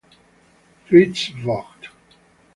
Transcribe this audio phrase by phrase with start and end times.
[0.87, 1.93] Fritz Vogt